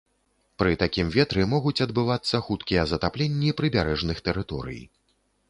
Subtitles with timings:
[0.61, 4.81] Пры такім ветры могуць адбывацца хуткія затапленні прыбярэжных тэрыторый.